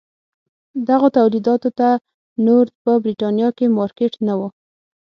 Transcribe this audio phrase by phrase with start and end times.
[0.87, 1.89] دغو تولیداتو ته
[2.45, 4.41] نور په برېټانیا کې مارکېټ نه و.